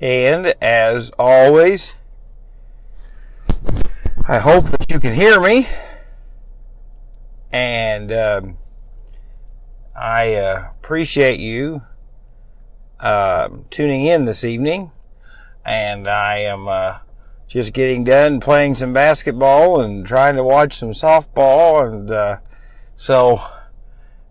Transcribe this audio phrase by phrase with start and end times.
[0.00, 1.94] And as always,
[4.28, 5.68] I hope that you can hear me.
[7.50, 8.58] And um,
[9.94, 11.82] I uh, appreciate you
[13.00, 14.90] uh, tuning in this evening.
[15.64, 16.98] And I am uh,
[17.48, 21.86] just getting done playing some basketball and trying to watch some softball.
[21.86, 22.38] And uh,
[22.96, 23.40] so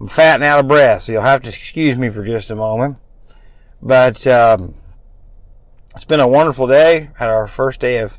[0.00, 1.02] I'm fat and out of breath.
[1.02, 2.96] So you'll have to excuse me for just a moment.
[3.80, 4.74] But um,
[5.94, 7.10] it's been a wonderful day.
[7.16, 8.16] Had our first day of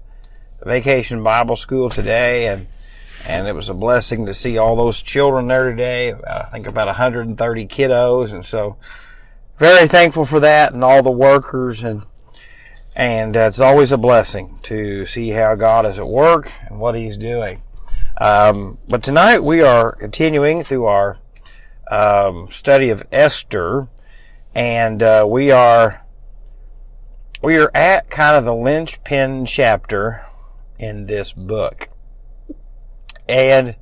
[0.63, 2.67] vacation Bible school today, and
[3.27, 6.13] and it was a blessing to see all those children there today.
[6.13, 8.77] I think about 130 kiddos, and so
[9.57, 12.03] very thankful for that, and all the workers, and
[12.95, 16.95] and uh, it's always a blessing to see how God is at work and what
[16.95, 17.63] He's doing.
[18.17, 21.17] Um, but tonight we are continuing through our
[21.89, 23.87] um, study of Esther,
[24.53, 26.02] and uh, we are
[27.43, 30.25] we are at kind of the linchpin chapter
[30.79, 31.89] in this book.
[33.27, 33.75] And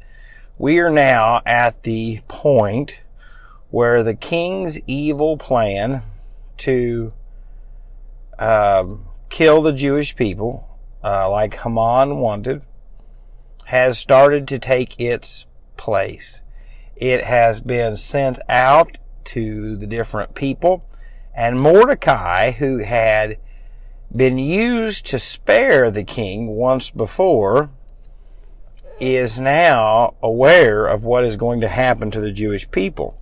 [0.58, 3.02] we are now at the point
[3.70, 6.02] where the king's evil plan
[6.58, 7.14] to
[8.40, 10.68] um, kill the Jewish people,
[11.04, 12.64] uh, like Haman wanted,
[13.66, 15.46] has started to take its
[15.78, 16.42] place.
[16.96, 20.84] It has been sent out to the different people,
[21.36, 23.38] and Mordecai, who had
[24.16, 27.70] been used to spare the king once before
[29.00, 33.18] is now aware of what is going to happen to the Jewish people.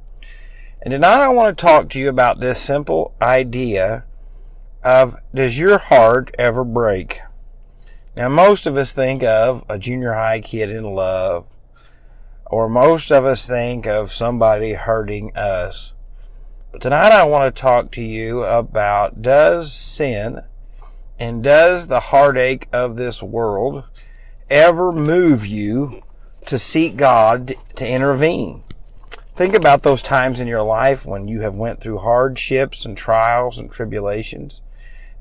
[0.81, 4.03] And tonight I want to talk to you about this simple idea
[4.83, 7.21] of does your heart ever break?
[8.15, 11.45] Now, most of us think of a junior high kid in love,
[12.45, 15.93] or most of us think of somebody hurting us.
[16.71, 20.41] But tonight I want to talk to you about does sin
[21.19, 23.83] and does the heartache of this world
[24.49, 26.01] ever move you
[26.45, 28.63] to seek God to intervene?
[29.35, 33.57] Think about those times in your life when you have went through hardships and trials
[33.57, 34.61] and tribulations.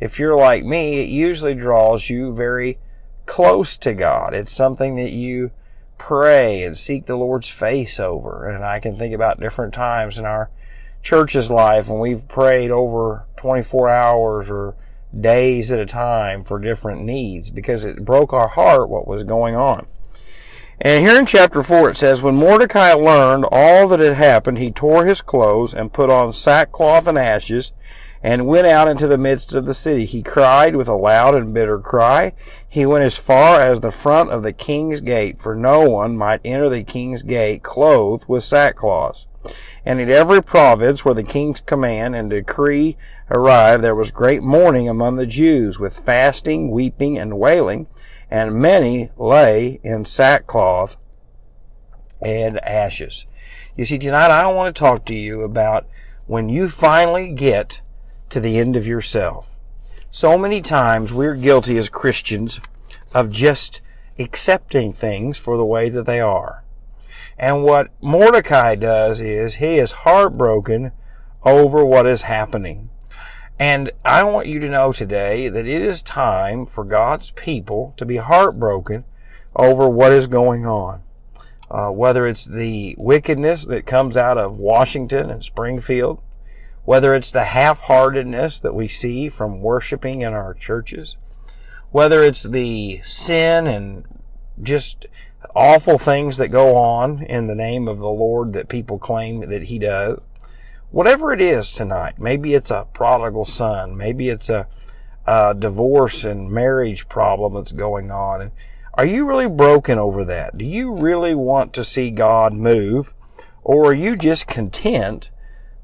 [0.00, 2.78] If you're like me, it usually draws you very
[3.26, 4.34] close to God.
[4.34, 5.50] It's something that you
[5.98, 8.48] pray and seek the Lord's face over.
[8.48, 10.50] And I can think about different times in our
[11.02, 14.74] church's life when we've prayed over 24 hours or
[15.18, 19.54] days at a time for different needs because it broke our heart what was going
[19.54, 19.86] on.
[20.80, 24.70] And here in chapter 4 it says, When Mordecai learned all that had happened, he
[24.70, 27.72] tore his clothes and put on sackcloth and ashes
[28.22, 30.04] and went out into the midst of the city.
[30.04, 32.32] He cried with a loud and bitter cry.
[32.68, 36.40] He went as far as the front of the king's gate, for no one might
[36.44, 39.26] enter the king's gate clothed with sackcloth.
[39.84, 42.96] And in every province where the king's command and decree
[43.30, 47.86] arrived, there was great mourning among the Jews, with fasting, weeping, and wailing,
[48.30, 50.96] and many lay in sackcloth
[52.20, 53.26] and ashes.
[53.76, 55.86] You see, tonight I want to talk to you about
[56.26, 57.80] when you finally get
[58.30, 59.56] to the end of yourself.
[60.10, 62.60] So many times we're guilty as Christians
[63.14, 63.80] of just
[64.18, 66.64] accepting things for the way that they are.
[67.38, 70.92] And what Mordecai does is he is heartbroken
[71.44, 72.90] over what is happening.
[73.58, 78.04] And I want you to know today that it is time for God's people to
[78.04, 79.04] be heartbroken
[79.56, 81.02] over what is going on.
[81.70, 86.22] Uh, whether it's the wickedness that comes out of Washington and Springfield,
[86.84, 91.16] whether it's the half-heartedness that we see from worshiping in our churches,
[91.90, 94.06] whether it's the sin and
[94.62, 95.04] just
[95.58, 99.64] awful things that go on in the name of the Lord that people claim that
[99.64, 100.20] He does.
[100.92, 104.68] Whatever it is tonight, maybe it's a prodigal son, maybe it's a,
[105.26, 108.52] a divorce and marriage problem that's going on.
[108.94, 110.56] Are you really broken over that?
[110.56, 113.12] Do you really want to see God move?
[113.64, 115.32] Or are you just content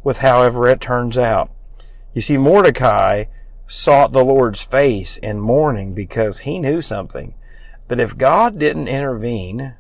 [0.05, 1.51] with however it turns out?
[2.15, 3.25] You see, Mordecai
[3.67, 7.35] sought the Lord's face in mourning because he knew something
[7.89, 9.75] that if God didn't intervene,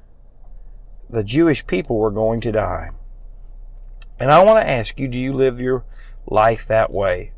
[1.09, 2.91] the Jewish people were going to die.
[4.19, 5.85] And I want to ask you, do you live your
[6.27, 7.33] life that way?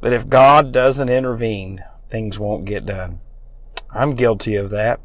[0.00, 3.20] That if God doesn't intervene, things won't get done.
[3.90, 5.00] I'm guilty of that.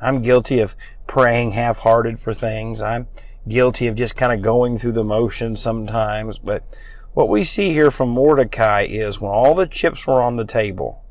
[0.00, 0.74] I'm guilty of
[1.06, 2.82] praying half-hearted for things.
[2.82, 3.08] I'm
[3.46, 6.38] guilty of just kind of going through the motions sometimes.
[6.38, 6.64] But
[7.12, 11.02] what we see here from Mordecai is when all the chips were on the table,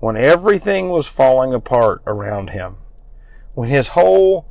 [0.00, 2.76] when everything was falling apart around him,
[3.54, 4.50] when his whole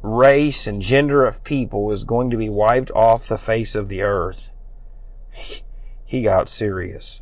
[0.00, 4.00] race and gender of people was going to be wiped off the face of the
[4.00, 4.52] earth,
[6.04, 7.20] he got serious.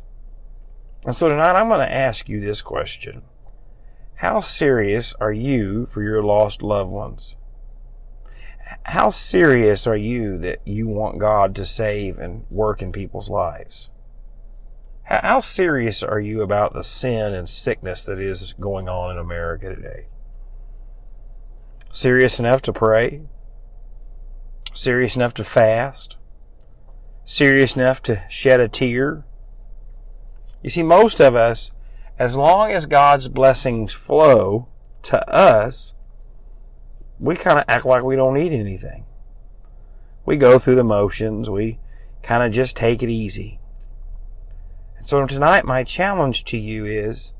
[1.05, 3.23] And so tonight I'm going to ask you this question.
[4.15, 7.35] How serious are you for your lost loved ones?
[8.83, 13.89] How serious are you that you want God to save and work in people's lives?
[15.09, 19.73] How serious are you about the sin and sickness that is going on in America
[19.73, 20.05] today?
[21.91, 23.23] Serious enough to pray?
[24.71, 26.17] Serious enough to fast?
[27.25, 29.25] Serious enough to shed a tear?
[30.61, 31.71] You see, most of us,
[32.19, 34.67] as long as God's blessings flow
[35.03, 35.95] to us,
[37.19, 39.07] we kind of act like we don't need anything.
[40.23, 41.49] We go through the motions.
[41.49, 41.79] We
[42.21, 43.59] kind of just take it easy.
[45.01, 47.33] So tonight, my challenge to you is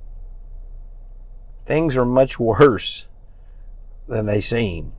[1.65, 3.07] things are much worse
[4.07, 4.93] than they seem.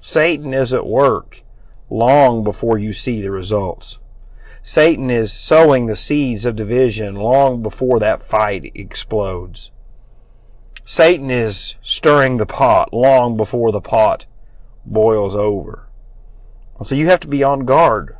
[0.00, 1.42] Satan is at work
[1.88, 3.98] long before you see the results.
[4.62, 9.70] Satan is sowing the seeds of division long before that fight explodes.
[10.84, 14.26] Satan is stirring the pot long before the pot
[14.84, 15.88] boils over.
[16.82, 18.17] So you have to be on guard.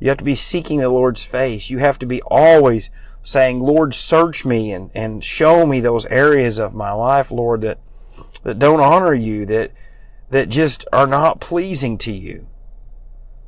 [0.00, 1.68] You have to be seeking the Lord's face.
[1.68, 2.88] You have to be always
[3.22, 7.78] saying, Lord, search me and, and show me those areas of my life, Lord, that,
[8.42, 9.72] that don't honor you, that,
[10.30, 12.48] that just are not pleasing to you.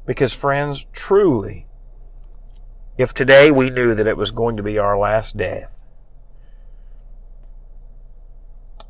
[0.04, 1.66] Because friends, truly,
[2.98, 5.82] if today we knew that it was going to be our last death,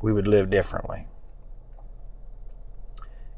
[0.01, 1.07] we would live differently.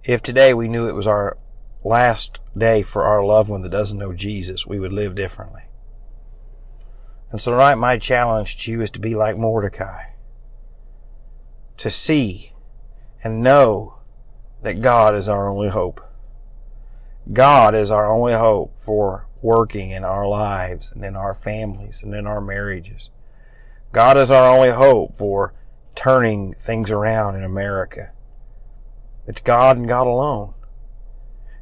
[0.04, 1.38] If today we knew it was our
[1.86, 5.62] last day for our loved one that doesn't know Jesus, we would live differently.
[7.32, 10.06] And so tonight my challenge to you is to be like Mordecai.
[11.78, 12.54] To see
[13.24, 14.00] and know
[14.64, 16.02] that God is our only hope.
[17.32, 22.16] God is our only hope for working in our lives and in our families and
[22.16, 23.12] in our marriages.
[23.92, 25.54] God is our only hope for
[25.94, 28.12] turning things around in America.
[29.28, 30.55] It's God and God alone.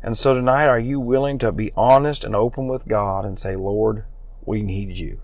[0.03, 3.55] And so tonight, are you willing to be honest and open with God and say,
[3.55, 4.03] Lord,
[4.45, 5.21] we need you.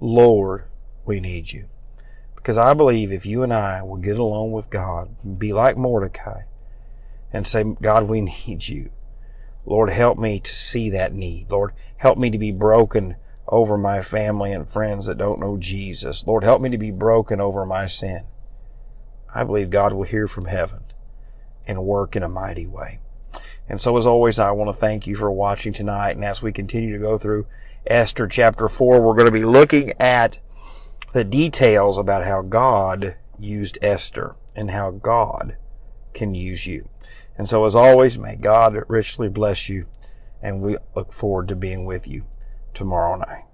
[0.00, 0.64] Lord,
[1.06, 1.68] we need you.
[2.34, 5.78] Because I believe if you and I will get along with God, and be like
[5.78, 6.42] Mordecai,
[7.32, 8.90] and say, God, we need you.
[9.64, 11.50] Lord, help me to see that need.
[11.50, 13.16] Lord, help me to be broken
[13.48, 16.26] over my family and friends that don't know Jesus.
[16.26, 18.24] Lord, help me to be broken over my sin.
[19.34, 20.82] I believe God will hear from heaven
[21.66, 23.00] and work in a mighty way.
[23.68, 26.16] And so, as always, I want to thank you for watching tonight.
[26.16, 27.46] And as we continue to go through
[27.86, 30.38] Esther chapter 4, we're going to be looking at
[31.12, 35.56] the details about how God used Esther and how God
[36.14, 36.88] can use you.
[37.38, 39.86] And so, as always, may God richly bless you.
[40.40, 42.24] And we look forward to being with you
[42.72, 43.44] tomorrow night.